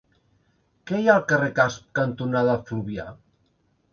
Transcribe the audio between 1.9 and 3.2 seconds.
cantonada Fluvià?